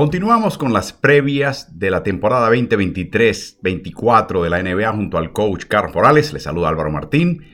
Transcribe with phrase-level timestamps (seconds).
[0.00, 5.94] Continuamos con las previas de la temporada 2023-24 de la NBA junto al coach Carlos
[5.94, 6.32] Morales.
[6.32, 7.44] Les saluda Álvaro Martín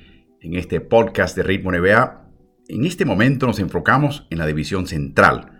[0.41, 2.25] en este podcast de Ritmo NBA.
[2.69, 5.59] En este momento nos enfocamos en la división central,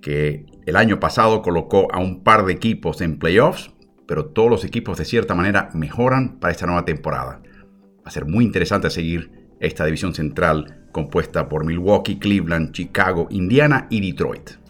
[0.00, 3.74] que el año pasado colocó a un par de equipos en playoffs,
[4.08, 7.42] pero todos los equipos de cierta manera mejoran para esta nueva temporada.
[7.98, 13.86] Va a ser muy interesante seguir esta división central compuesta por Milwaukee, Cleveland, Chicago, Indiana
[13.90, 14.65] y Detroit.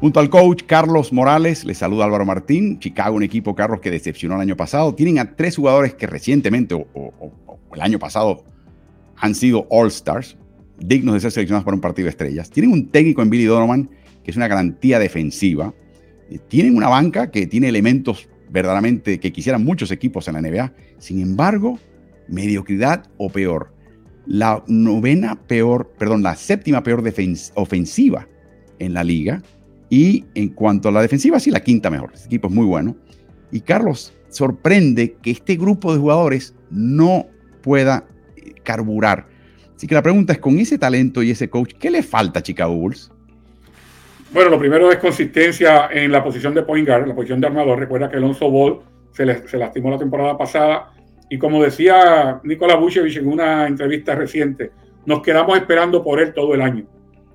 [0.00, 2.78] Junto al coach Carlos Morales, les saluda Álvaro Martín.
[2.78, 4.94] Chicago, un equipo, Carlos, que decepcionó el año pasado.
[4.94, 7.32] Tienen a tres jugadores que recientemente o,
[7.74, 8.44] el año pasado
[9.16, 10.36] han sido All-Stars,
[10.78, 12.48] dignos de ser seleccionados para un partido de estrellas.
[12.48, 13.90] Tienen un técnico en Billy Donovan
[14.22, 15.74] que es una garantía defensiva.
[16.30, 20.72] Eh, tienen una banca que tiene elementos verdaderamente que quisieran muchos equipos en la NBA.
[20.98, 21.76] Sin embargo,
[22.28, 23.74] mediocridad o peor.
[24.26, 27.02] La novena peor, perdón, la séptima peor
[27.56, 28.28] ofensiva
[28.78, 29.42] en la liga
[29.90, 32.10] y en cuanto a la defensiva, sí, la quinta mejor.
[32.14, 32.96] Este equipo es muy bueno.
[33.50, 37.26] Y Carlos, sorprende que este grupo de jugadores no
[37.62, 39.26] pueda eh, carburar.
[39.74, 42.42] Así que la pregunta es, con ese talento y ese coach, ¿qué le falta a
[42.42, 43.10] Chicago Bulls?
[44.32, 47.78] Bueno, lo primero es consistencia en la posición de point guard, la posición de armador.
[47.78, 48.80] Recuerda que Alonso Ball
[49.12, 50.92] se, se lastimó la temporada pasada.
[51.30, 54.70] Y como decía Nicolás Vucevic en una entrevista reciente,
[55.06, 56.84] nos quedamos esperando por él todo el año.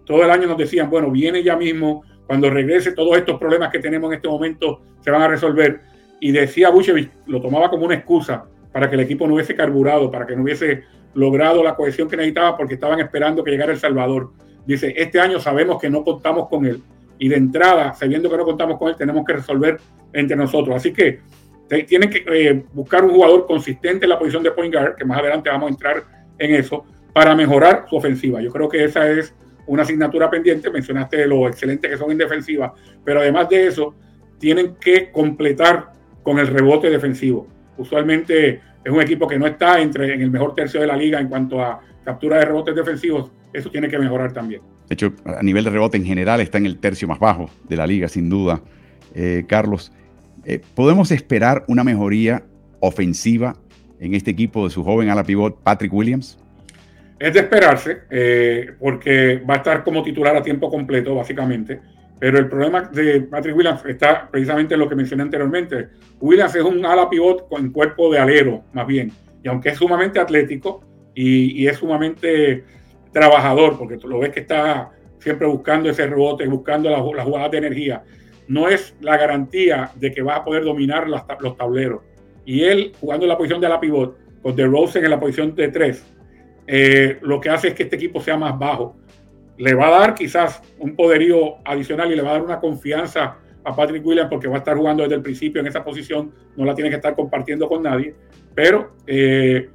[0.06, 3.80] Todo el año nos decían, bueno, viene ya mismo, cuando regrese, todos estos problemas que
[3.80, 5.82] tenemos en este momento se van a resolver.
[6.20, 10.10] Y decía Bushevich, lo tomaba como una excusa para que el equipo no hubiese carburado,
[10.10, 13.80] para que no hubiese logrado la cohesión que necesitaba porque estaban esperando que llegara El
[13.80, 14.32] Salvador.
[14.66, 16.82] Dice, este año sabemos que no contamos con él
[17.20, 19.80] y de entrada, sabiendo que no contamos con él, tenemos que resolver
[20.12, 20.76] entre nosotros.
[20.76, 21.20] Así que
[21.88, 25.20] tienen que eh, buscar un jugador consistente en la posición de point guard, que más
[25.20, 26.04] adelante vamos a entrar
[26.38, 28.42] en eso, para mejorar su ofensiva.
[28.42, 29.34] Yo creo que esa es
[29.68, 33.96] una asignatura pendiente, mencionaste lo excelente que son en defensiva, pero además de eso,
[34.40, 37.48] tienen que completar con el rebote defensivo.
[37.78, 41.20] Usualmente es un equipo que no está entre en el mejor tercio de la liga
[41.20, 44.62] en cuanto a captura de rebotes defensivos, eso tiene que mejorar también.
[44.90, 47.78] De hecho, a nivel de rebote en general está en el tercio más bajo de
[47.78, 48.62] la liga, sin duda.
[49.16, 49.94] Eh, Carlos,
[50.44, 52.44] eh, ¿podemos esperar una mejoría
[52.80, 53.56] ofensiva
[54.00, 56.38] en este equipo de su joven ala pivot Patrick Williams?
[57.24, 61.80] Es de esperarse, eh, porque va a estar como titular a tiempo completo, básicamente.
[62.20, 65.88] Pero el problema de Patrick Williams está precisamente en lo que mencioné anteriormente.
[66.20, 69.14] Williams es un ala pivot con cuerpo de alero, más bien.
[69.42, 70.84] Y aunque es sumamente atlético
[71.16, 72.66] y, es sumamente
[73.14, 77.52] trabajador, porque tú lo ves que está siempre buscando ese rebote, buscando las la jugadas
[77.52, 78.04] de energía,
[78.50, 81.26] no es la garantía de que va a poder dominar los
[81.56, 82.02] tableros.
[82.46, 85.70] Y él, jugando en la posición de ala pivot, con DeRozan en la posición de
[85.70, 86.06] tres,
[86.68, 88.96] eh, lo que hace es que este equipo sea más bajo.
[89.58, 93.38] Le va a dar quizás un poderío adicional y le va a dar una confianza
[93.64, 96.66] a Patrick Williams porque va a estar jugando desde el principio en esa posición, no
[96.66, 98.14] la tiene que estar compartiendo con nadie,
[98.54, 99.70] pero eh,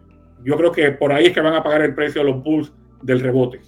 [0.45, 2.73] yo creo que por ahí es que van a pagar el precio de los Bulls
[3.03, 3.61] del rebote.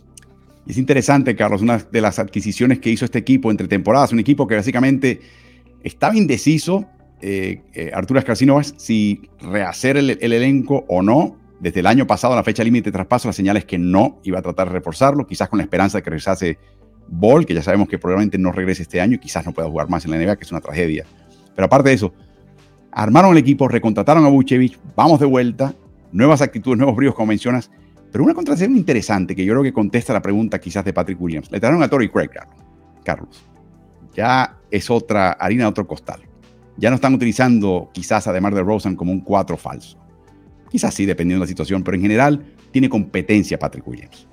[0.67, 4.47] Es interesante, Carlos, una de las adquisiciones que hizo este equipo entre temporadas, un equipo
[4.47, 5.21] que básicamente
[5.83, 6.87] estaba indeciso,
[7.23, 12.65] eh, Arturo Escarcinovas, si rehacer el, elenco o no, desde el año pasado, la fecha
[12.65, 15.59] límite de traspaso, la señal es que no iba a tratar de reforzarlo, quizás con
[15.59, 16.59] la esperanza de que regresase
[17.07, 19.91] Ball, que ya sabemos que probablemente no regrese este año y quizás no pueda jugar
[19.91, 21.05] más en la NBA, que es una tragedia.
[21.55, 22.15] Pero aparte de eso,
[22.93, 25.75] armaron el equipo, recontrataron a Buchevich, vamos de vuelta,
[26.13, 27.71] nuevas actitudes, nuevos bríos, como mencionas.
[28.11, 31.51] Pero una contratación interesante que yo creo que contesta la pregunta quizás de Patrick Williams.
[31.51, 32.31] Le trajeron a Torrey Craig,
[33.05, 33.45] Carlos.
[34.15, 36.23] Ya es otra harina otro costal.
[36.77, 40.00] Ya no están utilizando quizás además de Rosen como un cuatro falso.
[40.71, 44.27] Quizás sí, dependiendo de la situación, pero en general tiene competencia Patrick Williams.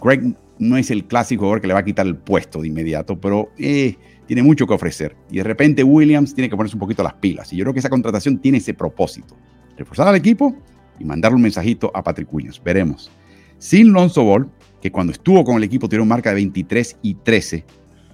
[0.00, 3.18] Greg no es el clásico jugador que le va a quitar el puesto de inmediato,
[3.18, 3.96] pero eh,
[4.26, 5.16] tiene mucho que ofrecer.
[5.30, 7.52] Y de repente Williams tiene que ponerse un poquito las pilas.
[7.52, 9.36] Y yo creo que esa contratación tiene ese propósito.
[9.76, 10.54] Reforzar al equipo
[10.98, 12.62] y mandarle un mensajito a Patrick Williams.
[12.62, 13.10] Veremos.
[13.58, 14.50] Sin Lonzo Ball,
[14.82, 17.64] que cuando estuvo con el equipo tiene una marca de 23 y 13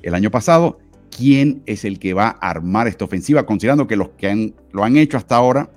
[0.02, 0.78] el año pasado,
[1.16, 3.44] ¿quién es el que va a armar esta ofensiva?
[3.44, 5.70] Considerando que los que lo han hecho hasta ahora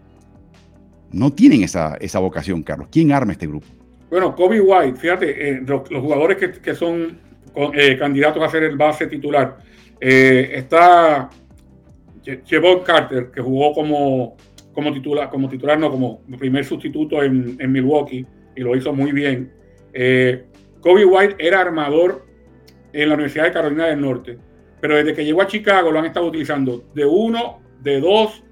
[1.12, 2.88] no tienen esa, esa vocación, Carlos.
[2.92, 3.68] ¿Quién arma este grupo?
[4.10, 7.20] Bueno, Kobe White, fíjate, eh, los, jugadores que, son
[7.76, 9.58] eh, candidatos a ser el base titular.
[10.02, 11.30] Eh, está
[12.46, 14.36] Jevon Carter, que jugó como,
[14.74, 19.52] como titular, como titular, no, como primer sustituto en, Milwaukee y lo hizo muy bien.
[20.82, 22.26] Kobe White era armador
[22.94, 24.38] en la Universidad de Carolina del Norte,
[24.82, 28.44] pero desde que llegó a Chicago lo han estado utilizando de uno, de dos,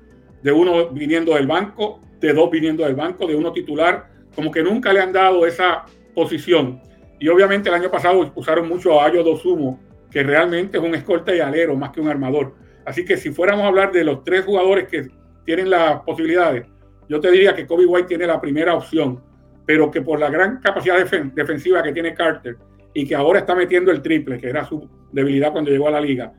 [0.43, 4.63] de uno viniendo del banco de dos viniendo del banco, de uno titular, como que
[4.63, 6.81] nunca le han dado esa posición.
[7.19, 9.79] Y obviamente el año pasado usaron mucho a Ayo Dosumo,
[10.11, 12.53] que realmente es un escolta y alero más que un armador.
[12.85, 15.07] Así que si fuéramos a hablar de los tres jugadores que
[15.45, 16.65] tienen las posibilidades,
[17.09, 19.21] yo te diría que Kobe White tiene la primera opción,
[19.65, 20.97] pero que por la gran capacidad
[21.35, 22.57] defensiva que tiene Carter
[22.93, 26.01] y que ahora está metiendo el triple, que era su debilidad cuando llegó a la
[26.01, 26.33] liga,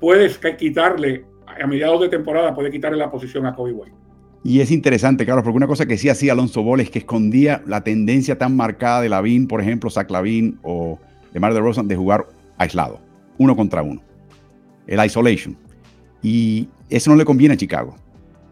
[0.00, 4.01] puedes quitarle, a mediados de temporada, puede quitarle la posición a Kobe White.
[4.44, 7.62] Y es interesante, Carlos, porque una cosa que sí hacía Alonso Ball es que escondía
[7.66, 10.98] la tendencia tan marcada de Lavín, por ejemplo, Zach Lavín o
[11.32, 12.26] de Mar de Rosa, de jugar
[12.58, 13.00] aislado,
[13.38, 14.02] uno contra uno.
[14.86, 15.56] El isolation.
[16.22, 17.94] Y eso no le conviene a Chicago.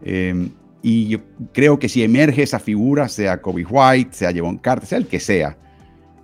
[0.03, 0.49] Em,
[0.81, 1.19] y yo
[1.53, 5.19] creo que si emerge esa figura, sea Kobe White, sea Jevon Carter, sea el que
[5.19, 5.57] sea,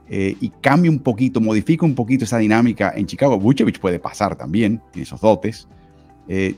[0.10, 4.36] eh, y cambia un poquito, modifica un poquito esa dinámica en Chicago, Vucevic puede pasar
[4.36, 5.68] también, tiene esos dotes,
[6.28, 6.56] eh,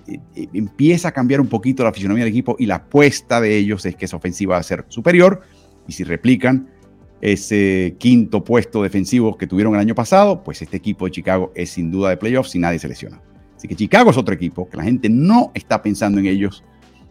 [0.53, 3.95] empieza a cambiar un poquito la fisionomía del equipo y la apuesta de ellos es
[3.95, 5.41] que esa ofensiva va a ser superior
[5.87, 6.69] y si replican
[7.21, 11.71] ese quinto puesto defensivo que tuvieron el año pasado, pues este equipo de Chicago es
[11.71, 13.21] sin duda de playoffs si nadie se lesiona.
[13.55, 16.63] Así que Chicago es otro equipo que la gente no está pensando en ellos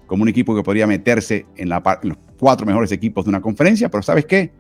[0.07, 3.91] como un equipo que podría meterse en, la, los cuatro mejores equipos de una conferencia,
[3.91, 4.51] pero ¿sabes qué?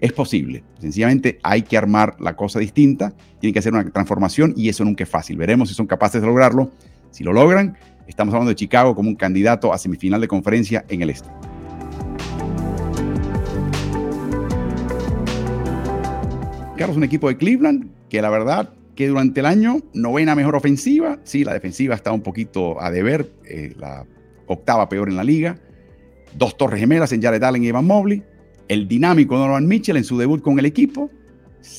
[0.00, 0.64] Es posible.
[0.80, 5.04] Sencillamente hay que armar la cosa distinta, tiene que hacer una transformación y eso nunca
[5.04, 5.36] es fácil.
[5.36, 6.72] Veremos si son capaces de lograrlo.
[7.14, 7.76] Si lo logran,
[8.08, 11.28] estamos hablando de Chicago como un candidato a semifinal de conferencia en el este.
[16.76, 21.20] Carlos, un equipo de Cleveland que la verdad que durante el año novena mejor ofensiva,
[21.22, 24.04] sí, la defensiva está un poquito a deber, eh, la
[24.48, 25.56] octava peor en la liga,
[26.36, 28.24] dos torres gemelas en Jared Allen y Evan Mobley,
[28.66, 31.12] el dinámico Norman Mitchell en su debut con el equipo,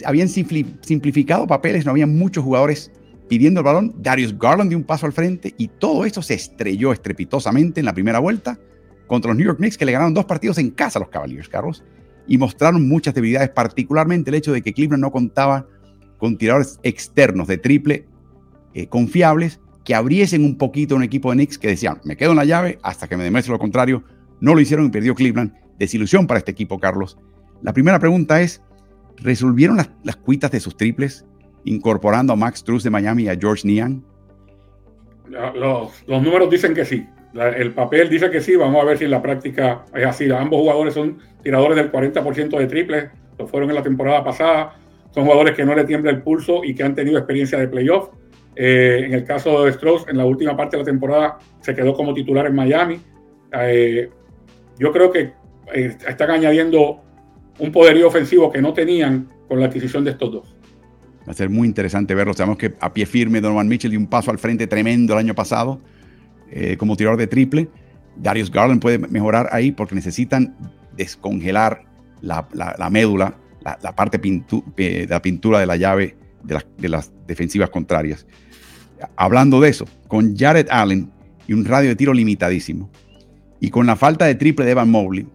[0.05, 2.89] habían simplificado papeles, no había muchos jugadores
[3.27, 6.91] pidiendo el balón, Darius Garland dio un paso al frente y todo esto se estrelló
[6.91, 8.59] estrepitosamente en la primera vuelta
[9.07, 11.49] contra los New York Knicks que le ganaron dos partidos en casa a los Cavaliers,
[11.49, 11.83] Carlos,
[12.27, 15.67] y mostraron muchas debilidades, particularmente el hecho de que Cleveland no contaba
[16.17, 18.07] con tiradores externos de triple
[18.73, 22.37] eh, confiables que abriesen un poquito un equipo de Knicks que decían, me quedo en
[22.37, 24.03] la llave hasta que me demuestre lo contrario.
[24.41, 25.53] No lo hicieron y perdió Cleveland.
[25.77, 27.17] Desilusión para este equipo, Carlos.
[27.61, 28.61] La primera pregunta es,
[29.17, 31.25] ¿resolvieron las, cuitas de sus triples
[31.65, 34.03] incorporando a Max Truss de Miami y a George Niang?
[35.29, 37.05] Los, números dicen que sí.
[37.33, 38.55] el papel dice que sí.
[38.55, 40.31] Vamos a ver si en la práctica es así.
[40.31, 43.09] Ambos jugadores son tiradores del 40% de triples.
[43.37, 44.77] Lo fueron en la temporada pasada.
[45.11, 48.09] Son jugadores que no le tiembla el pulso y que han tenido experiencia de playoff
[48.55, 51.93] eh, en el caso de Strauss, en la última parte de la temporada se quedó
[51.93, 52.99] como titular en Miami.
[53.51, 54.09] Eh,
[54.79, 55.33] yo creo que
[55.73, 57.01] eh, están añadiendo
[57.59, 60.54] un poderío ofensivo que no tenían con la adquisición de estos dos.
[61.27, 62.33] Va a ser muy interesante verlo.
[62.33, 65.35] Sabemos que a pie firme Donovan Mitchell dio un paso al frente tremendo el año
[65.35, 65.81] pasado
[66.77, 67.67] como tirador de triple.
[68.15, 70.55] Darius Garland puede mejorar ahí porque necesitan
[70.95, 71.83] descongelar
[72.21, 72.47] la,
[72.89, 78.25] médula, la, parte de la pintura de la llave de las defensivas contrarias
[79.15, 81.11] hablando de eso, con Jared Allen
[81.47, 82.89] y un radio de tiro limitadísimo,
[83.59, 85.27] y con la falta de triple de Evan Mobley,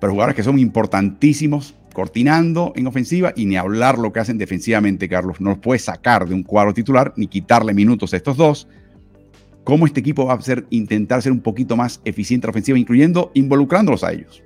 [0.00, 5.08] pero jugadores que son importantísimos, cortinando en ofensiva y ni hablar lo que hacen defensivamente,
[5.08, 5.40] Carlos.
[5.40, 8.68] No los puede sacar de un cuadro titular ni quitarle minutos a estos dos.
[9.64, 12.78] ¿Cómo este equipo va a ser, intentar ser un poquito más eficiente en la ofensiva,
[12.78, 14.42] incluyendo involucrándolos a ellos?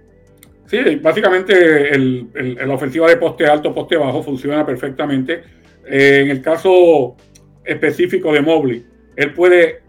[0.67, 5.43] Sí, básicamente la ofensiva de poste alto, poste bajo funciona perfectamente.
[5.91, 7.17] Eh, en el caso
[7.65, 8.87] específico de Mobley.
[9.17, 9.83] Él puede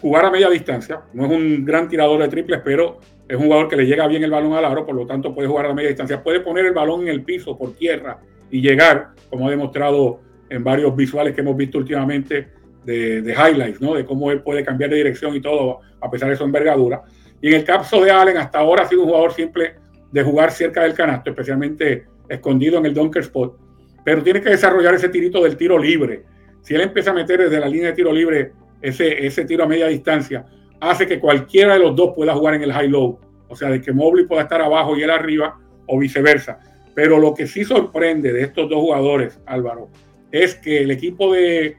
[0.00, 3.68] jugar a media distancia, no es un gran tirador de triples, pero es un jugador
[3.68, 5.88] que le llega bien el balón al aro, por lo tanto puede jugar a media
[5.88, 6.22] distancia.
[6.22, 8.18] Puede poner el balón en el piso por tierra
[8.50, 12.48] y llegar, como ha demostrado en varios visuales que hemos visto últimamente
[12.84, 13.94] de, highlights, ¿no?
[13.94, 17.02] De cómo él puede cambiar de dirección y todo, a pesar de su envergadura.
[17.42, 19.74] Y en el caso de Allen, hasta ahora ha sido un jugador simple
[20.12, 23.58] de jugar cerca del canasto, especialmente escondido en el dunker spot,
[24.04, 26.24] pero tiene que desarrollar ese tirito del tiro libre
[26.66, 28.50] si él empieza a meter desde la línea de tiro libre
[28.82, 30.44] ese, ese tiro a media distancia,
[30.80, 33.18] hace que cualquiera de los dos pueda jugar en el high-low.
[33.48, 36.58] O sea, de que Mobley pueda estar abajo y él arriba o viceversa.
[36.94, 39.88] Pero lo que sí sorprende de estos dos jugadores, Álvaro,
[40.32, 41.76] es que el equipo de,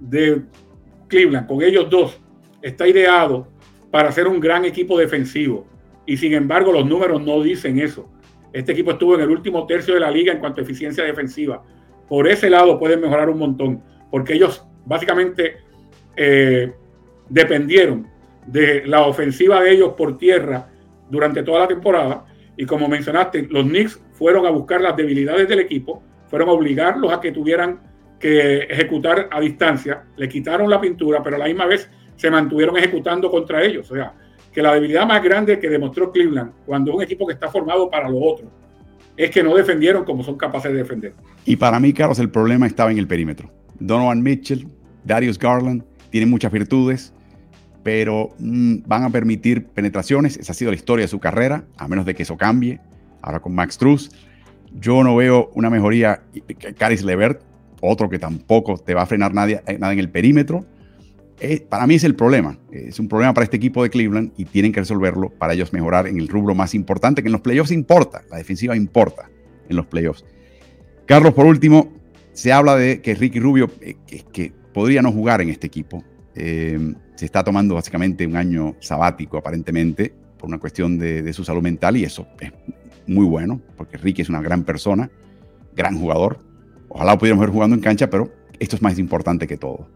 [0.00, 0.42] de
[1.06, 2.20] Cleveland, con ellos dos,
[2.62, 3.48] está ideado
[3.90, 5.66] para ser un gran equipo defensivo.
[6.06, 8.08] Y sin embargo, los números no dicen eso.
[8.52, 11.62] Este equipo estuvo en el último tercio de la liga en cuanto a eficiencia defensiva.
[12.08, 15.58] Por ese lado pueden mejorar un montón porque ellos básicamente
[16.16, 16.72] eh,
[17.28, 18.08] dependieron
[18.52, 20.68] de la ofensiva de ellos por tierra
[21.10, 22.24] durante toda la temporada.
[22.56, 27.12] Y como mencionaste, los Knicks fueron a buscar las debilidades del equipo, fueron a obligarlos
[27.12, 27.80] a que tuvieran
[28.18, 32.76] que ejecutar a distancia, le quitaron la pintura, pero a la misma vez se mantuvieron
[32.76, 33.90] ejecutando contra ellos.
[33.90, 34.12] O sea,
[34.52, 38.08] que la debilidad más grande que demostró Cleveland, cuando un equipo que está formado para
[38.08, 38.50] lo otro,
[39.16, 41.12] es que no defendieron como son capaces de defender.
[41.44, 43.50] Y para mí, Carlos, el problema estaba en el perímetro.
[43.78, 44.66] Donovan Mitchell,
[45.04, 47.12] Darius Garland, tienen muchas virtudes,
[47.82, 50.36] pero mm, van a permitir penetraciones.
[50.36, 52.80] Esa ha sido la historia de su carrera, a menos de que eso cambie.
[53.22, 54.10] Ahora con Max Truss,
[54.74, 56.22] yo no veo una mejoría.
[56.76, 57.42] Caris Levert,
[57.80, 60.66] otro que tampoco te va a frenar nadie, eh, nada en el perímetro.
[61.40, 62.58] Eh, para mí es el problema.
[62.72, 66.08] Es un problema para este equipo de Cleveland y tienen que resolverlo para ellos mejorar
[66.08, 68.22] en el rubro más importante, que en los playoffs importa.
[68.30, 69.30] La defensiva importa
[69.68, 70.24] en los playoffs.
[71.06, 71.92] Carlos, por último,
[72.32, 73.94] se habla de que Ricky Rubio, eh,
[74.32, 76.04] que, podría no jugar en este equipo,
[77.18, 81.96] se está tomando básicamente un año sabático aparentemente por una cuestión de, su salud mental
[81.96, 82.52] y eso es
[83.08, 85.10] muy bueno porque Ricky es una gran persona,
[85.74, 86.38] gran jugador.
[86.88, 89.88] Ojalá pudiéramos ver jugando en cancha, pero esto es más importante que todo.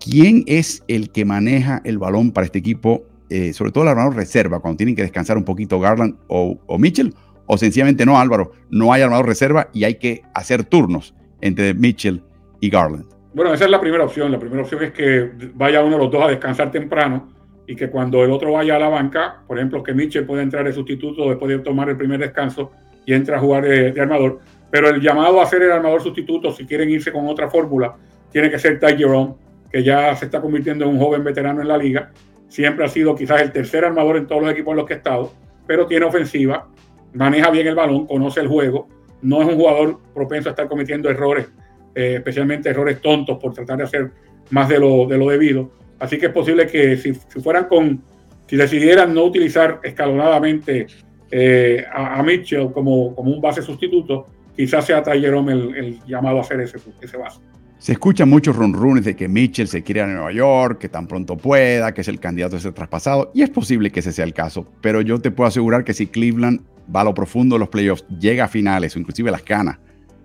[0.00, 3.04] ¿Quién es el que maneja el balón para este equipo?
[3.30, 7.14] Eh, sobre todo el armador reserva, cuando tienen que descansar un poquito Garland o, Mitchell,
[7.46, 12.24] o sencillamente no, Álvaro, no hay armador reserva y hay que hacer turnos entre Mitchell
[12.60, 13.11] y Garland.
[13.34, 14.30] Bueno, esa es la primera opción.
[14.30, 17.32] La primera opción es que vaya uno de los dos a descansar temprano
[17.66, 20.64] y que cuando el otro vaya a la banca, por ejemplo, que Mitchell pueda entrar
[20.64, 22.72] de sustituto después de tomar el primer descanso
[23.06, 24.40] y entra a jugar de, armador.
[24.70, 27.94] Pero el llamado a ser el armador sustituto, si quieren irse con otra fórmula,
[28.30, 29.34] tiene que ser Ty Jerome,
[29.70, 32.10] que ya se está convirtiendo en un joven veterano en la liga.
[32.48, 34.96] Siempre ha sido quizás el tercer armador en todos los equipos en los que ha
[34.98, 35.32] estado,
[35.66, 36.68] pero tiene ofensiva,
[37.14, 38.88] maneja bien el balón, conoce el juego,
[39.22, 41.50] no es un jugador propenso a estar cometiendo errores,
[41.94, 44.10] eh, especialmente errores tontos por tratar de hacer
[44.50, 45.72] más de lo, de lo debido.
[45.98, 48.02] Así que es posible que si, fueran con,
[48.46, 50.86] si decidieran no utilizar escalonadamente
[51.30, 56.40] eh, a, Mitchell como, como un base sustituto, quizás sea Ty el, el, llamado a
[56.40, 57.40] hacer ese, ese base.
[57.78, 61.06] Se escuchan muchos runrunes de que Mitchell se quiere ir a Nueva York, que tan
[61.06, 64.24] pronto pueda, que es el candidato a ser traspasado, y es posible que ese sea
[64.24, 66.60] el caso, pero yo te puedo asegurar que si Cleveland
[66.94, 69.78] va a lo profundo de los playoffs, llega a finales o inclusive las canas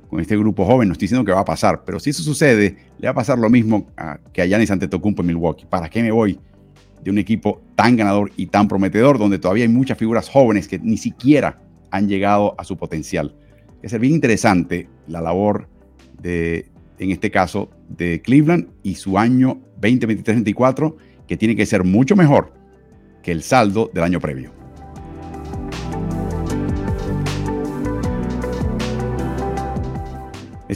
[0.10, 2.78] con este grupo joven, no estoy diciendo que va a pasar, pero si eso sucede,
[2.98, 3.88] le va a pasar lo mismo
[4.32, 5.66] que a Giannis Antetokounmpo en Milwaukee.
[5.66, 6.40] ¿Para qué me voy
[7.04, 10.80] de un equipo tan ganador y tan prometedor, donde todavía hay muchas figuras jóvenes que
[10.80, 11.60] ni siquiera
[11.92, 13.36] han llegado a su potencial?
[13.82, 15.68] Es bien interesante la labor
[16.22, 20.96] de, en este caso de Cleveland y su año 2023-24,
[21.28, 22.54] que tiene que ser mucho mejor
[23.22, 24.57] que el saldo del año previo.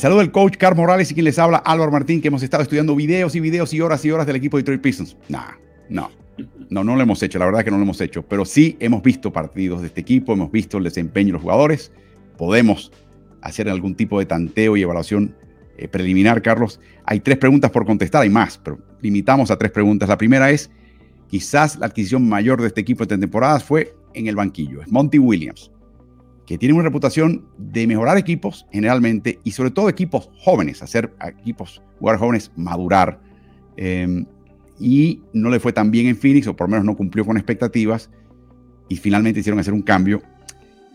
[0.02, 2.64] Les saludo el coach Carl Morales y quien les habla Álvaro Martín, que hemos estado
[2.64, 5.16] estudiando videos y videos y horas y horas del equipo de Detroit Pistons.
[5.30, 5.52] Nah,
[5.90, 6.10] no,
[6.72, 9.04] no, no lo hemos hecho, la verdad que no lo hemos hecho, pero sí hemos
[9.04, 11.92] visto partidos de este equipo, hemos visto el desempeño de los jugadores,
[12.36, 12.92] podemos
[13.44, 15.36] hacer algún tipo de tanteo y evaluación
[15.78, 20.10] eh, preliminar, Carlos, hay tres preguntas por contestar, hay más, pero limitamos a tres preguntas.
[20.10, 20.72] La primera es,
[21.28, 25.20] quizás la adquisición mayor de este equipo de temporadas fue en el banquillo, es Monty
[25.20, 25.70] Williams,
[26.46, 31.82] que tiene una reputación de mejorar equipos generalmente y sobre todo equipos jóvenes, hacer equipos,
[32.00, 33.20] jugar jóvenes madurar.
[33.78, 34.26] Em,
[34.80, 37.38] y no le fue tan bien en Phoenix, o por lo menos no cumplió con
[37.38, 38.10] expectativas,
[38.90, 40.22] y finalmente hicieron hacer un cambio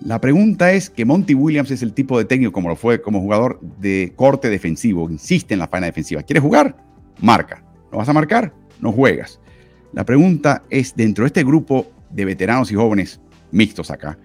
[0.05, 3.21] la pregunta es que Monty Williams es el tipo de técnico, como lo fue como
[3.21, 6.23] jugador de corte defensivo, insiste en la faena defensiva.
[6.23, 6.77] ¿Quieres jugar?
[7.21, 7.65] Marca.
[7.91, 8.53] ¿No vas a marcar?
[8.79, 9.41] No juegas.
[9.95, 13.21] La pregunta es, dentro de este grupo de veteranos y jóvenes
[13.53, 14.19] mixtos acá,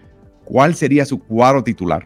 [0.51, 2.05] ¿cuál sería su cuadro titular?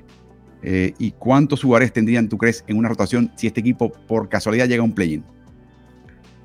[0.61, 4.67] Eh, ¿Y cuántos jugadores tendrían, tú crees, en una rotación si este equipo por casualidad
[4.67, 5.23] llega a un play-in?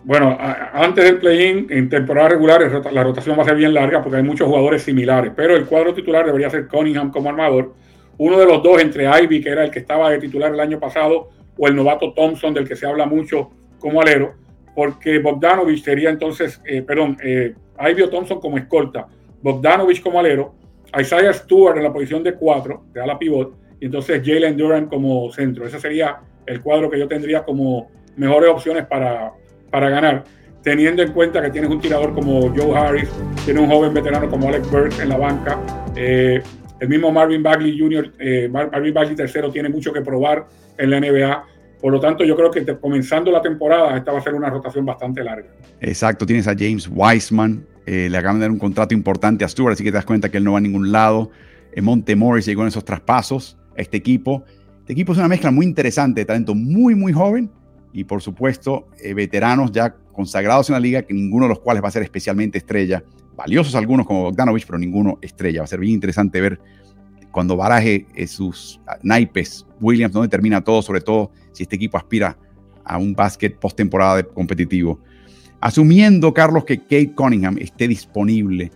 [0.05, 0.37] Bueno,
[0.73, 4.23] antes del play-in, en temporada regular, la rotación va a ser bien larga porque hay
[4.23, 7.75] muchos jugadores similares, pero el cuadro titular debería ser Cunningham como armador.
[8.17, 10.81] Uno de los dos entre Ivy, que era el que estaba de titular el año
[10.81, 11.29] pasado,
[11.59, 14.35] o el novato Thompson, del que se habla mucho como alero,
[14.75, 19.07] porque Bogdanovich sería entonces, eh, perdón, eh, Ivy o Thompson como escolta,
[19.43, 20.55] Bogdanovich como alero,
[20.99, 25.31] Isaiah Stewart en la posición de cuatro, de ala pivot, y entonces Jalen Duran como
[25.33, 25.67] centro.
[25.67, 29.33] Ese sería el cuadro que yo tendría como mejores opciones para,
[29.71, 30.25] para ganar,
[30.63, 33.09] teniendo en cuenta que tienes un tirador como Joe Harris,
[33.45, 35.59] tienes un joven veterano como Alex Burke en la banca,
[35.97, 36.43] eh,
[36.81, 40.47] el mismo Marvin Bagley Jr., eh, Marvin Bagley III tiene mucho que probar
[40.79, 41.45] en la NBA.
[41.81, 44.85] Por lo tanto, yo creo que comenzando la temporada, esta va a ser una rotación
[44.85, 45.49] bastante larga.
[45.81, 49.73] Exacto, tienes a James Wiseman, eh, le acaban de dar un contrato importante a Stewart,
[49.73, 51.33] así que te das cuenta que él no va a ningún lado.
[51.83, 54.45] Monte Morris llegó en esos traspasos a este equipo.
[54.79, 57.51] Este equipo es una mezcla muy interesante de talento muy, muy joven
[57.93, 61.83] y por supuesto eh, veteranos ya consagrados en la liga, que ninguno de los cuales
[61.83, 63.03] va a ser especialmente estrella,
[63.35, 65.63] valiosos algunos como Bogdanovich, pero ninguno estrella.
[65.63, 66.61] Va a ser bien interesante ver
[67.33, 72.39] cuando baraje eh, sus naipes Williams, donde termina todo, sobre todo si este equipo aspira
[72.85, 75.01] a un básquet postemporada competitivo.
[75.61, 78.71] Asumiendo, Carlos, que Kate Cunningham esté disponible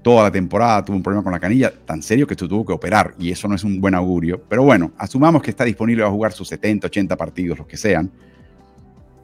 [0.00, 3.14] toda la temporada, tuvo un problema con la canilla tan serio que tuvo que operar
[3.18, 4.42] y eso no es un buen augurio.
[4.48, 8.10] Pero bueno, asumamos que está disponible a jugar sus 70, 80 partidos, los que sean.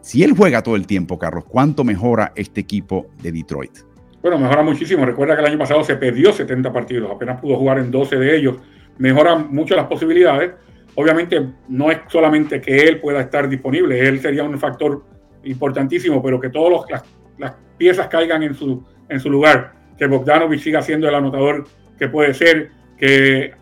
[0.02, 3.78] Si él juega todo el tiempo, Carlos, ¿cuánto mejora este equipo de Detroit?
[4.22, 5.04] Bueno, mejora muchísimo.
[5.04, 8.36] Recuerda que el año pasado se perdió 70 partidos, apenas pudo jugar en 12 de
[8.36, 8.56] ellos.
[8.98, 10.52] Mejora mucho las posibilidades.
[10.94, 15.04] Obviamente no es solamente que él pueda estar disponible, él sería un factor
[15.44, 17.04] importantísimo, pero que todas las,
[17.38, 21.64] las, piezas caigan en su, en su lugar, que Bogdanovich siga siendo el anotador
[21.98, 23.54] que puede ser, que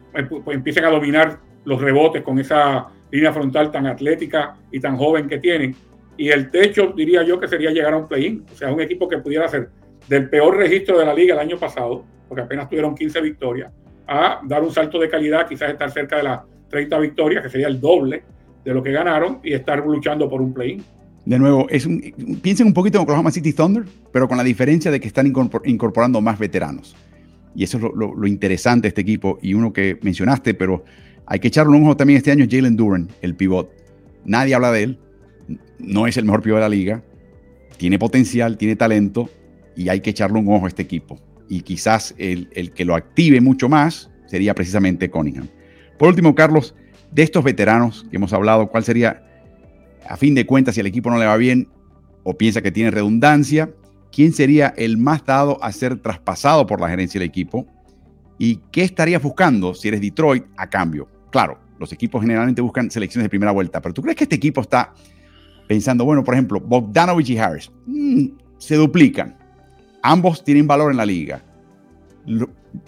[0.46, 5.38] empiecen a dominar los rebotes con esa línea frontal tan atlética y tan joven que
[5.38, 5.74] tienen.
[6.16, 9.08] Y el techo, diría yo, que sería llegar a un play-in, o sea, un equipo
[9.08, 9.68] que pudiera ser
[10.08, 13.72] del peor registro de la liga el año pasado, porque apenas tuvieron 15 victorias,
[14.06, 17.68] a dar un salto de calidad, quizás estar cerca de las 30 victorias, que sería
[17.68, 18.22] el doble
[18.64, 20.84] de lo que ganaron, y estar luchando por un play-in.
[21.28, 22.00] De nuevo, es un,
[22.40, 26.22] piensen un poquito en Oklahoma City Thunder, pero con la diferencia de que están incorporando
[26.22, 26.96] más veteranos.
[27.54, 30.86] Y eso es lo, interesante de este equipo y uno que mencionaste, pero
[31.26, 33.70] hay que echarle un ojo también este año, Jalen Duran, el pivot.
[34.24, 34.98] Nadie habla de él,
[35.78, 37.02] no es el mejor pivot de la liga,
[37.76, 39.28] tiene potencial, tiene talento,
[39.76, 41.20] y hay que echarle un ojo a este equipo.
[41.46, 45.48] Y quizás el, que lo active mucho más sería precisamente Cunningham.
[45.98, 46.74] Por último, Carlos,
[47.12, 49.27] de estos veteranos que hemos hablado, ¿cuál sería,
[50.06, 51.68] a fin de cuentas, si el equipo no le va bien
[52.22, 53.70] o piensa que tiene redundancia,
[54.12, 57.66] quién sería el más dado a ser traspasado por la gerencia del equipo?
[58.38, 61.08] ¿Y qué estarías buscando si eres Detroit a cambio?
[61.30, 64.60] Claro, los equipos generalmente buscan selecciones de primera vuelta, pero ¿tú crees que este equipo
[64.60, 64.94] está
[65.66, 68.26] pensando, bueno, por ejemplo, Bogdanovich y Harris mm,
[68.58, 69.36] se duplican?
[70.02, 71.42] Ambos tienen valor en la liga.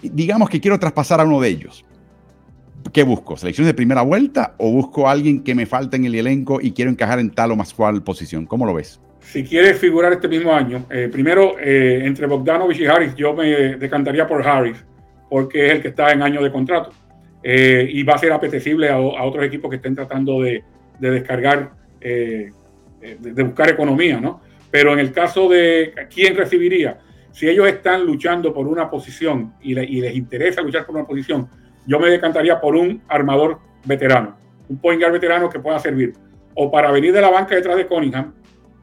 [0.03, 1.85] digamos que quiero traspasar a uno de ellos.
[2.93, 3.37] ¿Qué busco?
[3.37, 6.73] ¿Selecciones de primera vuelta o busco a alguien que me falta en el elenco y
[6.73, 8.47] quiero encajar en tal o más cual posición?
[8.47, 9.01] ¿Cómo lo ves?
[9.21, 13.77] Si quieres figurar este mismo año, eh, primero eh, entre Bogdanovich y Harris, yo me
[13.77, 14.85] decantaría por Harris,
[15.29, 16.91] porque es el que está en año de contrato
[17.45, 20.65] eh, y va a ser apetecible a, otros equipos que estén tratando de,
[20.99, 22.53] descargar, de,
[23.01, 24.41] de, buscar economía, ¿no?
[24.71, 26.99] Pero en el caso de quién recibiría,
[27.33, 31.49] si ellos están luchando por una posición y, les interesa luchar por una posición,
[31.91, 34.37] yo me decantaría por un armador veterano,
[34.69, 36.13] un point guard veterano que pueda servir
[36.55, 38.33] o para venir de la banca detrás de Cunningham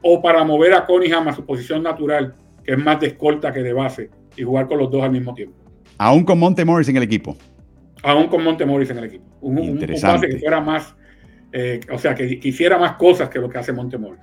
[0.02, 3.62] o para mover a Cunningham a su posición natural, que es más de escolta que
[3.62, 5.56] de base, y jugar con los dos al mismo tiempo.
[5.96, 7.34] Aún con Monte Morris en el equipo.
[8.02, 9.24] Aún con Monte Morris en el equipo.
[9.40, 10.94] Un, un, base que fuera más,
[11.50, 14.20] eh, o sea, que quisiera más cosas que lo que hace Monte Morris.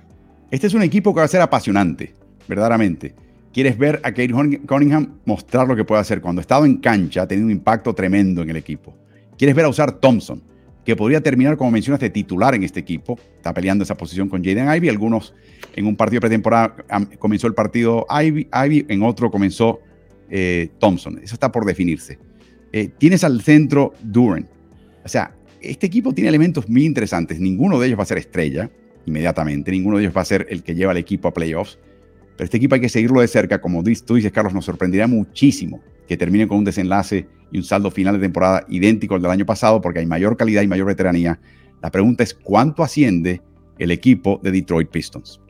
[0.48, 2.14] Este es un equipo que va a ser apasionante,
[2.46, 3.14] verdaderamente.
[3.56, 4.34] Quieres ver a Kate
[4.66, 6.20] Cunningham mostrar lo que puede hacer.
[6.20, 8.94] Cuando ha estado en cancha, ha tenido un impacto tremendo en el equipo.
[9.38, 10.42] Quieres ver a usar Thompson,
[10.84, 13.18] que podría terminar, como mencionaste, titular en este equipo.
[13.34, 14.90] Está peleando esa posición con Jaden Ivy.
[14.90, 15.32] Algunos
[15.74, 16.76] en un partido pretemporada
[17.18, 19.80] comenzó el partido Ivy, Ivy en otro comenzó
[20.28, 21.18] eh, Thompson.
[21.22, 22.18] Eso está por definirse.
[22.74, 24.46] Eh, tienes al centro Duran.
[25.02, 27.40] O sea, este equipo tiene elementos muy interesantes.
[27.40, 28.70] Ninguno de ellos va a ser estrella
[29.06, 29.70] inmediatamente.
[29.70, 31.78] Ninguno de ellos va a ser el que lleva al equipo a playoffs.
[32.36, 33.60] Pero este equipo hay que seguirlo de cerca.
[33.60, 37.90] Como tú dices, Carlos, nos sorprendería muchísimo que termine con un desenlace y un saldo
[37.90, 41.40] final de temporada idéntico al del año pasado, porque hay mayor calidad y mayor veteranía.
[41.82, 43.40] La pregunta es cuánto asciende
[43.78, 45.40] el equipo de Detroit Pistons.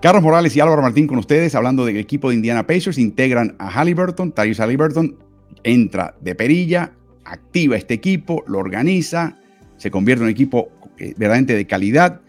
[0.00, 3.70] Carlos Morales y Álvaro Martín con ustedes, hablando del equipo de Indiana Pacers, integran a
[3.70, 5.16] Halliburton, Tyrese Halliburton,
[5.62, 6.92] entra de perilla,
[7.24, 9.38] activa este equipo, lo organiza,
[9.76, 12.20] se convierte en un equipo eh, verdaderamente de calidad.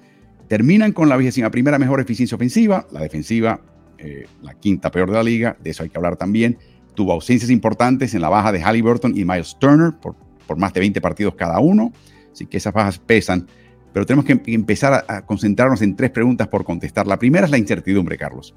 [0.47, 3.61] Terminan con la vigésima primera mejor eficiencia ofensiva, la defensiva,
[3.97, 6.57] eh, la quinta peor de la liga, de eso hay que hablar también.
[6.93, 10.15] Tuvo ausencias importantes en la baja de Halliburton y Miles Turner por,
[10.47, 11.91] por más de 20 partidos cada uno,
[12.31, 13.47] así que esas bajas pesan.
[13.91, 17.07] Pero tenemos que empezar a, a concentrarnos en tres preguntas por contestar.
[17.07, 18.53] La primera es la incertidumbre, Carlos.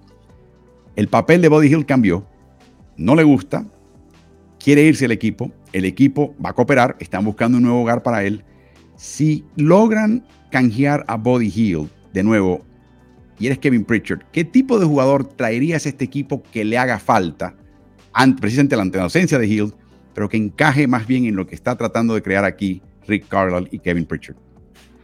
[0.97, 2.27] El papel de Body Hill cambió,
[2.97, 3.65] no le gusta,
[4.59, 8.25] quiere irse el equipo, el equipo va a cooperar, están buscando un nuevo hogar para
[8.25, 8.45] él.
[8.99, 12.61] Si logran canjear a Body Hill de nuevo,
[13.39, 16.99] y eres Kevin Pritchard, ¿qué tipo de jugador traerías a este equipo que le haga
[16.99, 17.55] falta,
[18.41, 19.73] precisamente ante la ausencia de Hill,
[20.15, 23.69] pero que encaje más bien en lo que está tratando de crear aquí Rick Carlisle
[23.71, 24.37] y Kevin Pritchard?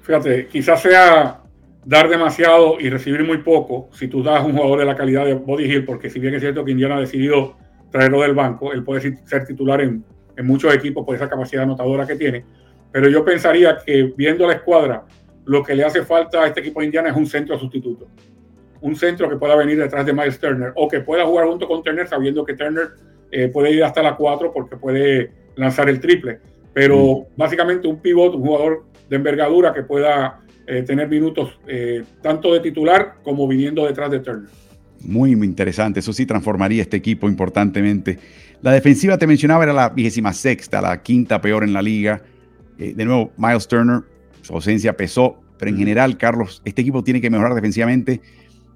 [0.02, 1.40] Fíjate, quizás sea
[1.86, 5.34] dar demasiado y recibir muy poco si tú das un jugador de la calidad de
[5.34, 7.56] Body Hill, porque si bien es cierto que Indiana ha decidido
[7.94, 8.72] traerlo del banco.
[8.72, 10.04] Él puede ser titular en,
[10.42, 12.44] muchos equipos por esa capacidad anotadora que tiene.
[12.94, 15.02] Pero yo pensaría que viendo la escuadra,
[15.46, 18.06] lo que le hace falta a este equipo de Indiana es un centro sustituto.
[18.82, 21.82] Un centro que pueda venir detrás de Miles Turner o que pueda jugar junto con
[21.82, 22.90] Turner sabiendo que Turner
[23.32, 26.38] eh, puede ir hasta la 4 porque puede lanzar el triple.
[26.72, 32.54] Pero básicamente un pivot, un jugador de envergadura que pueda eh, tener minutos eh, tanto
[32.54, 34.50] de titular como viniendo detrás de Turner.
[35.00, 38.20] Muy interesante, eso sí transformaría este equipo importantemente.
[38.62, 42.22] La defensiva te mencionaba era la vigésima sexta, la quinta peor en la liga.
[42.78, 44.00] De nuevo, Miles Turner,
[44.42, 48.20] su ausencia pesó, pero en general, Carlos, este equipo tiene que mejorar defensivamente.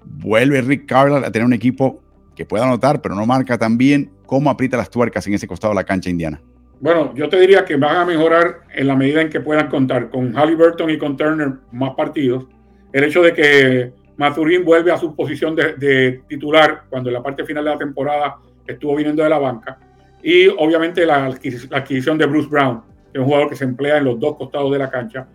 [0.05, 2.01] Vuelve Rick Carlisle a tener un equipo
[2.35, 4.11] que pueda anotar, pero no marca tan bien.
[4.25, 6.41] ¿Cómo aprieta las tuercas en ese costado de la cancha indiana?
[6.79, 10.09] Bueno, yo te diría que van a mejorar en la medida en que puedan contar
[10.09, 12.47] con Halliburton y con Turner más partidos.
[12.93, 17.43] El hecho de que Mazurín vuelve a su posición de, titular cuando en la parte
[17.43, 19.77] final de la temporada estuvo viniendo de la banca.
[20.23, 22.81] Y obviamente la, adquisición de Bruce Brown,
[23.13, 25.27] es un jugador que se emplea en los dos costados de la cancha.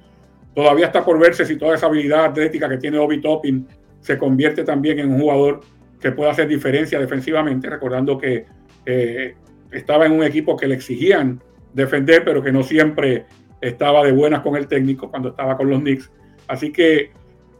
[0.54, 3.66] Todavía está por verse si toda esa habilidad atlética que tiene Obi Toppin
[4.00, 5.60] se convierte también en un jugador
[6.00, 8.44] que pueda hacer diferencia defensivamente, recordando que
[8.86, 9.34] eh,
[9.72, 11.40] estaba en un equipo que le exigían
[11.72, 13.24] defender, pero que no siempre
[13.60, 16.10] estaba de buenas con el técnico cuando estaba con los Knicks.
[16.46, 17.10] Así que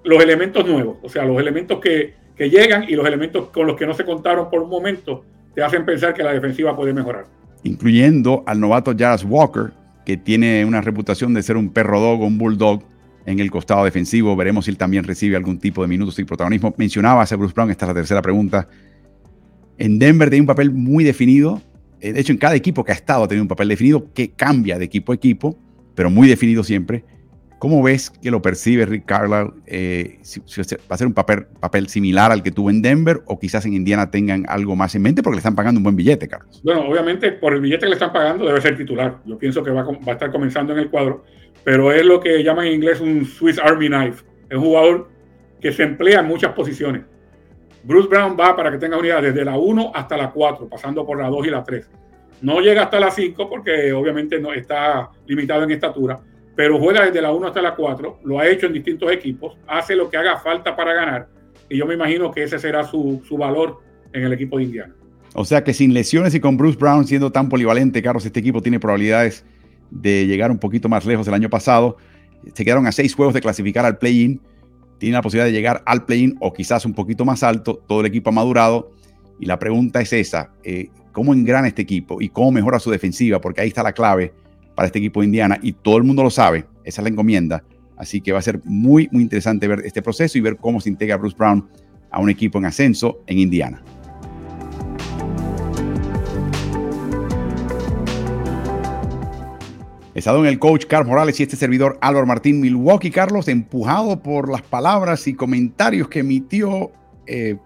[0.05, 3.77] los elementos nuevos, o sea, los elementos que, que llegan y los elementos con los
[3.77, 5.25] que no se contaron por un momento,
[5.55, 7.25] te hacen pensar que la defensiva puede mejorar.
[7.63, 9.73] Incluyendo al novato Jarvis Walker,
[10.05, 12.85] que tiene una reputación de ser un perro dog o un bulldog
[13.27, 14.37] en el costado defensivo.
[14.37, 16.75] Veremos si él también recibe algún tipo de minutos y protagonismo.
[16.77, 18.69] Mencionaba a Bruce Brown, esta es la tercera pregunta.
[19.79, 21.63] En Denver tiene un papel muy definido.
[22.01, 24.31] Eh, de hecho, en cada equipo que ha estado ha tenido un papel definido que
[24.31, 25.59] cambia de equipo a equipo,
[25.95, 27.05] pero muy definido siempre.
[27.59, 29.53] ¿Cómo ves que lo percibe Rick Carlisle?
[29.67, 30.19] Eh,
[30.91, 34.11] ¿Va a ser un papel, similar al que tuvo en Denver o quizás en Indiana
[34.11, 36.61] tengan algo más en mente porque le están pagando un buen billete, Carlos?
[36.63, 39.19] Bueno, obviamente por el billete que le están pagando debe ser titular.
[39.25, 41.25] Yo pienso que va a, estar comenzando en el cuadro,
[41.63, 44.25] pero es lo que llaman en inglés un Swiss Army Knife.
[44.51, 45.09] Es un jugador
[45.61, 47.03] que se emplea en muchas posiciones.
[47.83, 51.21] Bruce Brown va, para que tenga unidad, desde la 1 hasta la 4, pasando por
[51.21, 51.89] la 2 y la 3.
[52.43, 56.21] No llega hasta la 5 porque obviamente no está limitado en estatura
[56.57, 59.97] pero juega desde la 1 hasta la 4, lo ha hecho en distintos equipos, hace
[59.97, 61.29] lo que haga falta para ganar,
[61.69, 63.81] y yo me imagino que ese será su, valor
[64.13, 64.95] en el equipo de Indiana.
[65.35, 68.63] O sea que sin lesiones y con Bruce Brown siendo tan polivalente, Carlos, este equipo
[68.63, 69.45] tiene probabilidades
[69.91, 71.97] de llegar un poquito más lejos el año pasado.
[72.55, 74.41] Se quedaron a seis juegos de clasificar al play-in.
[74.99, 77.83] Tiene la posibilidad de llegar al play-in o quizás un poquito más alto.
[77.89, 78.93] Todo el equipo ha madurado.
[79.41, 83.41] Y la pregunta es esa, eh, ¿cómo engrana este equipo y cómo mejora su defensiva?
[83.41, 84.33] Porque ahí está la clave
[84.75, 87.65] para este equipo de Indiana y todo el mundo lo sabe, esa es la encomienda.
[87.97, 90.89] Así que va a ser muy, muy interesante ver este proceso y ver cómo se
[90.89, 91.69] integra Bruce Brown
[92.11, 93.83] a un equipo en ascenso en Indiana.
[100.15, 103.11] Estado en el coach Carlos Morales y este servidor Álvaro Martín Milwaukee.
[103.11, 106.93] Carlos, empujado por las palabras y comentarios que emitió
[107.27, 107.57] eh,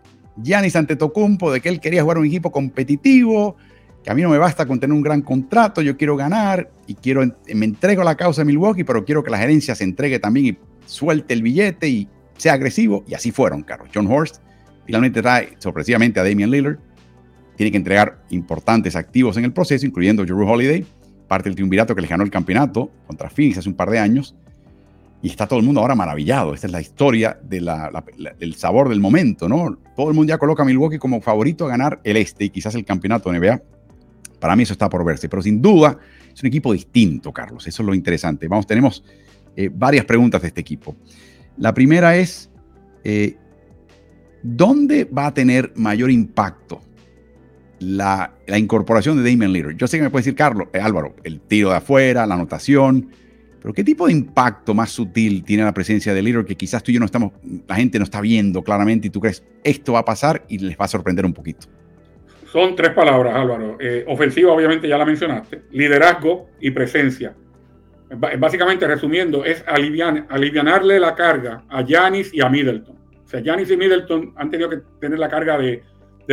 [0.43, 3.57] Giannis Antetokounmpo de que él quería jugar un equipo competitivo,
[4.07, 7.23] a mí no me basta con tener un gran contrato, yo quiero ganar y quiero,
[7.55, 10.47] me entrego a la causa de Milwaukee, pero quiero que la gerencia se entregue también
[10.47, 13.05] y suelte el billete y sea agresivo.
[13.07, 13.91] Y así fueron, Carlos.
[13.95, 14.37] John Horst
[14.87, 16.79] finalmente trae sorpresivamente a Damian Lillard.
[17.57, 20.87] Tiene que entregar importantes activos en el proceso, incluyendo Drew Holiday,
[21.27, 24.35] parte del triunvirato que le ganó el campeonato contra Phoenix hace un par de años.
[25.21, 26.55] Y está todo el mundo ahora maravillado.
[26.55, 29.77] Esta es la historia del sabor del momento, ¿no?
[29.97, 32.77] Todo el mundo ya coloca a Milwaukee como favorito a ganar el este y quizás
[32.77, 33.63] el campeonato de NBA
[34.39, 35.99] para mí eso está por verse, pero sin duda
[36.33, 37.67] es un equipo distinto, Carlos.
[37.67, 38.47] Eso es lo interesante.
[38.49, 39.03] Vamos, tenemos
[39.57, 40.97] eh, varias preguntas de este equipo.
[41.57, 42.51] La primera es,
[43.03, 43.37] eh,
[44.43, 46.81] ¿dónde va a tener mayor impacto
[47.81, 49.77] la, incorporación de Damian Lillard?
[49.77, 53.11] Yo sé que me puede decir, Carlos, eh, Álvaro, el tiro de afuera, la anotación,
[53.61, 56.93] pero ¿qué tipo de impacto más sutil tiene la presencia de Lillard que quizás tú
[56.93, 57.33] y yo no estamos,
[57.67, 60.79] la gente no está viendo claramente y tú crees, esto va a pasar y les
[60.79, 61.67] va a sorprender un poquito?
[62.53, 63.77] Son tres palabras, Álvaro.
[63.79, 65.65] Eh, ofensiva, obviamente, ya la mencionaste.
[65.71, 67.35] Liderazgo y presencia.
[68.39, 72.97] Básicamente, resumiendo, es alivian, alivianarle la carga a Yanis y a Middleton.
[73.23, 75.83] O sea, Yanis y Middleton han tenido que tener la carga de,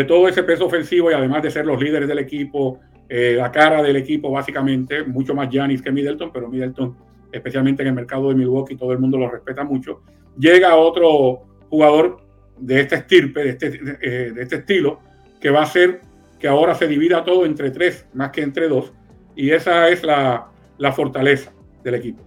[0.07, 3.83] todo ese peso ofensivo y además de ser los líderes del equipo, eh, la cara
[3.83, 6.95] del equipo, básicamente, mucho más Yanis que Middleton, pero Middleton,
[7.29, 10.01] especialmente en el mercado de Milwaukee, todo el mundo lo respeta mucho.
[10.37, 12.21] Llega otro jugador
[12.57, 15.01] de este estirpe, de este, de este estilo,
[15.39, 16.01] que va a hacer
[16.39, 18.91] que ahora se divida todo entre tres más que entre dos.
[19.35, 20.51] Y esa es la,
[20.93, 21.51] fortaleza
[21.83, 22.23] del equipo.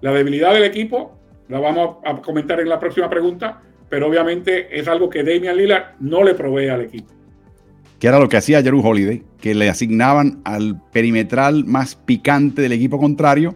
[0.00, 4.88] La debilidad del equipo la vamos a comentar en la próxima pregunta, pero obviamente es
[4.88, 7.12] algo que Damian Lillard no le provee al equipo.
[7.98, 12.72] Que era lo que hacía Jeru Holiday, que le asignaban al perimetral más picante del
[12.72, 13.54] equipo contrario,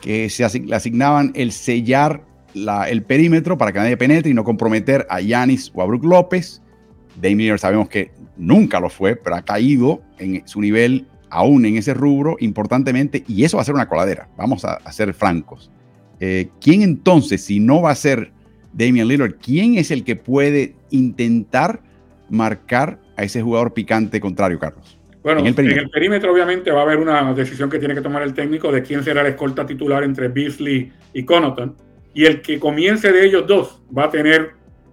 [0.00, 2.22] que se le asignaban el sellar
[2.88, 6.62] el perímetro para que nadie penetre y no comprometer a Yanis o a Brook López
[7.20, 11.94] Damian sabemos que nunca lo fue, pero ha caído en su nivel aún en ese
[11.94, 14.28] rubro importantemente y eso va a ser una coladera.
[14.36, 15.70] Vamos a, ser francos.
[16.20, 18.32] Eh, ¿Quién entonces, si no va a ser
[18.72, 21.80] Damian Lillard, quién es el que puede intentar
[22.30, 24.98] marcar a ese jugador picante contrario, Carlos?
[25.22, 26.32] Bueno, en el, perímetro.
[26.32, 29.24] obviamente va a haber una decisión que tiene que tomar el técnico de quién será
[29.24, 31.74] la escolta titular entre Beasley y Connaughton.
[32.14, 34.52] Y el que comience de ellos dos va a tener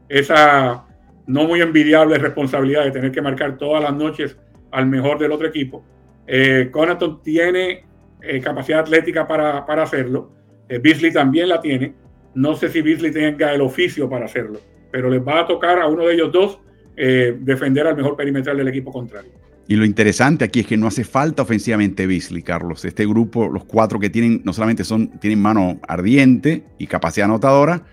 [0.09, 0.85] esa
[1.27, 4.37] no muy envidiable responsabilidad de tener que marcar todas las noches
[4.71, 5.83] al mejor del otro equipo.
[6.27, 7.85] Eh, Connaughton tiene
[8.21, 10.31] eh, capacidad atlética para, hacerlo.
[10.69, 11.93] Eh, Beasley también la tiene.
[12.35, 14.59] No sé si Beasley tenga el oficio para hacerlo,
[14.91, 16.59] pero les va a tocar a uno de ellos dos
[16.95, 19.31] eh, defender al mejor perimetral del equipo contrario.
[19.67, 22.85] Y lo interesante aquí es que no hace falta ofensivamente Beasley, Carlos.
[22.85, 27.83] Este grupo, los cuatro que tienen, no solamente son, tienen mano ardiente y capacidad anotadora,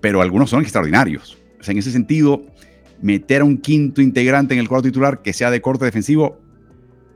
[0.00, 1.38] pero algunos son extraordinarios.
[1.62, 2.44] O sea, en ese sentido,
[3.00, 6.40] meter a un quinto integrante en el cuadro titular que sea de corte defensivo,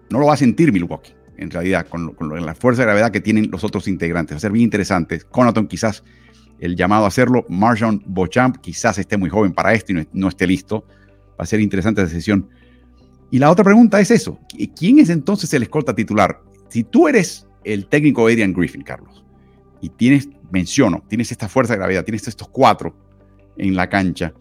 [0.09, 3.51] no lo va a sentir Milwaukee en realidad, con, la fuerza de gravedad que tienen
[3.51, 4.35] los otros integrantes.
[4.35, 5.21] Va a ser bien interesante.
[5.21, 6.05] Conaton quizás
[6.61, 7.45] el llamado a hacerlo.
[7.49, 10.87] Marjon Bochamp quizás esté muy joven para esto y no, esté listo.
[11.33, 12.49] Va a ser interesante esa sesión.
[13.33, 14.39] Y la otra pregunta es eso.
[14.79, 16.41] ¿Quién es entonces el escolta titular?
[16.69, 19.25] Si tú eres el técnico Adrian Griffin, Carlos,
[19.81, 22.95] y tienes, menciono, tienes esta fuerza de gravedad, tienes estos cuatro
[23.57, 24.33] en la cancha,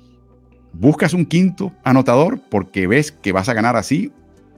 [0.73, 4.11] buscas un quinto anotador porque ves que vas a ganar así,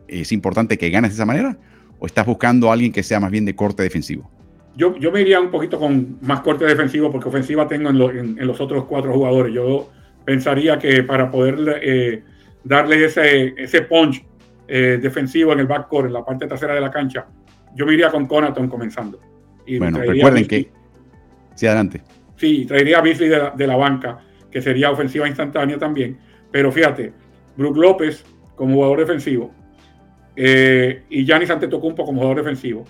[0.08, 1.58] es importante que ganes de esa manera,
[2.00, 4.30] o estás buscando a alguien que sea más bien de corte defensivo?
[4.76, 8.62] Yo, yo me iría un poquito con más corte defensivo porque ofensiva tengo en, los
[8.62, 9.54] otros cuatro jugadores.
[9.54, 9.90] Yo
[10.24, 12.24] pensaría que para poder eh,
[12.64, 14.24] darle ese, ese punch
[14.68, 17.26] eh, defensivo en el backcourt, en la parte trasera de la cancha,
[17.76, 19.20] yo me iría con Conaton comenzando.
[19.66, 20.70] Y bueno, recuerden que...
[21.56, 22.04] Sí, adelante.
[22.36, 24.20] Sí, traería a Beasley de la, de la banca,
[24.58, 26.18] que sería ofensiva instantánea también.
[26.50, 27.14] Pero fíjate,
[27.58, 29.54] Brook López como jugador defensivo,
[30.36, 32.84] eh, y Giannis Antetokounmpo como jugador defensivo.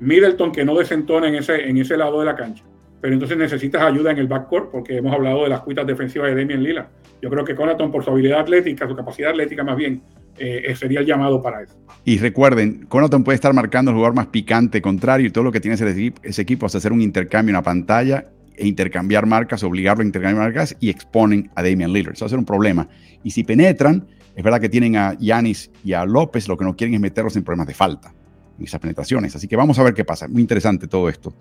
[0.00, 2.64] Middleton que no desentona en ese, en ese lado de la cancha.
[3.00, 6.40] Pero entonces necesitas ayuda en el backcourt porque hemos hablado de las cuitas defensivas de
[6.40, 6.88] Damian Lila.
[7.22, 10.02] Yo creo que Conaton por su habilidad atlética, su capacidad atlética más bien,
[10.38, 11.78] eh, sería el llamado para eso.
[12.04, 15.60] Y recuerden, Conaton puede estar marcando el jugador más picante contrario y todo lo que
[15.60, 20.02] tiene ese, ese equipo es hacer un intercambio en la pantalla e intercambiar marcas, obligarlo
[20.02, 22.14] a intercambiar marcas y exponen a Damian Lillard.
[22.14, 22.88] Eso va a ser un problema.
[23.22, 26.76] Y si penetran, es verdad que tienen a Yanis y a López, lo que no
[26.76, 28.14] quieren es meterlos en problemas de falta,
[28.58, 29.34] en esas penetraciones.
[29.34, 30.28] Así que vamos a ver qué pasa.
[30.28, 31.34] Muy interesante todo esto.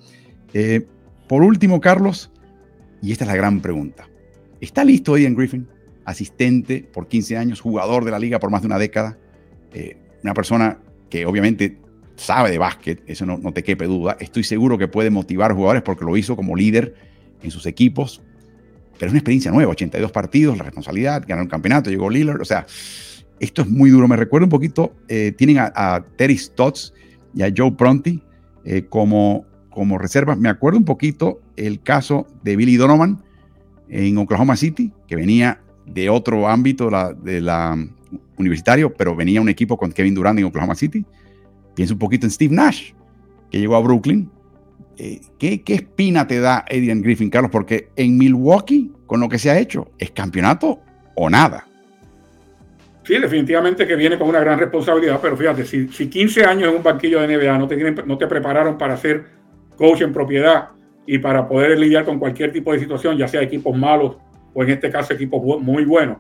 [0.54, 0.86] Eh,
[1.28, 2.32] por último, Carlos,
[3.02, 4.08] y esta es la gran pregunta.
[4.62, 5.68] ¿Está listo Ian Griffin?
[6.06, 9.18] Asistente por 15 años, jugador de la liga por más de una década.
[9.74, 11.78] Eh, una persona que obviamente
[12.16, 14.18] sabe de básquet, eso no, no te quepe duda.
[14.20, 16.96] Estoy seguro que puede motivar jugadores porque lo hizo como líder
[17.42, 18.22] en sus equipos
[18.98, 22.46] pero es una experiencia nueva, 82 partidos, la responsabilidad, ganar un campeonato, llegó Lillard, o
[22.46, 22.66] sea,
[23.40, 24.08] esto es muy duro.
[24.08, 26.94] Me recuerda un poquito, eh, tienen a, Terry Stotts
[27.34, 28.22] y a Joe Pronti
[28.64, 30.38] eh, como, como reservas.
[30.38, 33.22] Me acuerdo un poquito el caso de Billy Donovan
[33.90, 36.90] en Oklahoma City, que venía de otro ámbito
[37.22, 37.90] de la um,
[38.38, 41.06] universitario, pero venía un equipo con Kevin Durant en Oklahoma City.
[41.76, 42.92] Pienso un poquito en Steve Nash,
[43.52, 44.30] que llegó a Brooklyn
[44.98, 47.52] eh, ¿qué, espina te da Adrian Griffin, Carlos?
[47.52, 50.80] Porque en Milwaukee, con lo que se ha hecho, es campeonato
[51.16, 51.68] o nada.
[53.04, 56.84] Sí, definitivamente que viene con una gran responsabilidad, pero fíjate, si, 15 años en un
[56.84, 59.26] banquillo de NBA no te, no te prepararon para ser
[59.78, 60.70] coach en propiedad
[61.06, 64.18] y para poder lidiar con cualquier tipo de situación, ya sea equipos malos
[64.54, 66.18] o en este caso equipos muy buenos,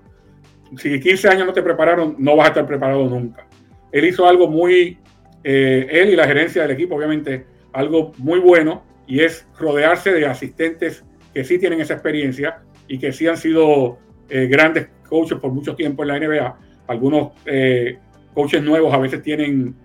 [0.77, 3.47] si 15 años no te prepararon, no vas a estar preparado nunca.
[3.91, 4.99] Él hizo algo muy,
[5.47, 10.25] eh, él y la gerencia del equipo, obviamente, algo muy bueno y es rodearse de
[10.25, 11.05] asistentes
[11.35, 15.75] que sí tienen esa experiencia y que sí han sido eh, grandes coaches por mucho
[15.75, 16.59] tiempo en la NBA.
[16.87, 17.99] Algunos eh,
[18.33, 19.75] coaches nuevos a veces tienen,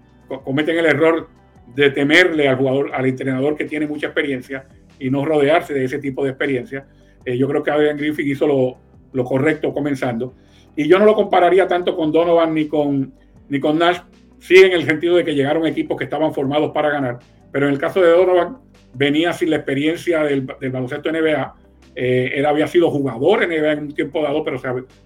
[0.44, 1.28] cometen el error
[1.74, 4.66] de temerle al jugador, al entrenador que tiene mucha experiencia
[4.98, 6.86] y no rodearse de ese tipo de experiencia.
[7.24, 8.78] Eh, yo creo que Adrian Griffin hizo lo,
[9.12, 10.34] lo, correcto comenzando.
[10.74, 13.12] Y yo no lo compararía tanto con Donovan ni con,
[13.48, 13.98] ni con Nash,
[14.40, 17.18] sí en el sentido de que llegaron equipos que estaban formados para ganar,
[17.52, 18.58] pero en el caso de Donovan,
[18.94, 21.54] venía sin la experiencia del, baloncesto NBA.
[21.94, 24.58] Eh, él había sido jugador en NBA en un tiempo dado, pero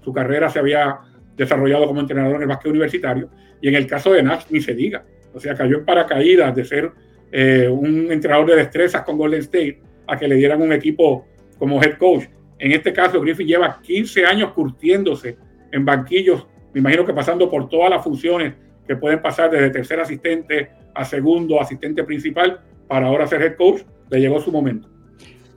[0.02, 0.98] su carrera se había
[1.36, 3.28] desarrollado como entrenador en el básquet universitario.
[3.60, 5.04] Y en el caso de Nash, ni se diga.
[5.32, 6.92] O sea, cayó en paracaídas de ser
[7.32, 11.26] eh, un entrenador de destrezas con Golden State a que le dieran un equipo
[11.58, 12.24] como head coach.
[12.58, 15.36] En este caso, Griffin lleva 15 años curtiéndose
[15.72, 18.54] en banquillos, me imagino que pasando por todas las funciones
[18.86, 23.82] que pueden pasar desde tercer asistente a segundo asistente principal para ahora ser head coach,
[24.10, 24.88] le llegó su momento.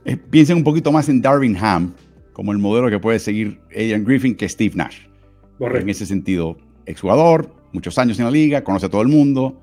[0.04, 1.92] Eh, piensen un poquito más en Darvin Ham
[2.38, 5.00] como el modelo que puede seguir Adrian Griffin que Steve Nash.
[5.58, 9.60] En ese sentido, exjugador, muchos años en la liga, conoce a todo el mundo,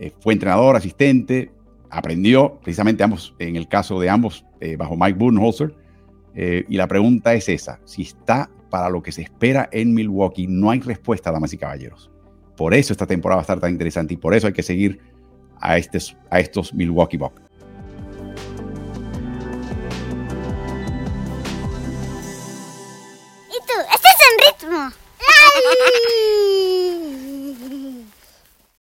[0.00, 1.52] eh, fue entrenador, asistente,
[1.88, 5.72] aprendió, precisamente ambos, en el caso de ambos, eh, bajo Mike Budenholzer.
[6.34, 10.48] Eh, y la pregunta es esa, si está para lo que se espera en Milwaukee,
[10.48, 12.10] no hay respuesta, damas y caballeros.
[12.56, 15.00] Por eso esta temporada va a estar tan interesante y por eso hay que seguir
[15.60, 17.42] a, a estos Milwaukee Bucks.
[23.48, 23.74] ¿Y tú?
[23.92, 24.90] ¿Estás en ritmo?